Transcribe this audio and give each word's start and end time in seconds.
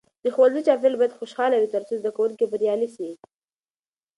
د 0.23 0.25
ښوونځي 0.35 0.61
چاپیریال 0.67 0.99
باید 0.99 1.17
خوشحاله 1.19 1.55
وي 1.57 1.69
ترڅو 1.73 1.93
زده 1.99 2.11
کوونکي 2.15 2.45
بریالي 2.51 2.89
سي. 2.95 3.09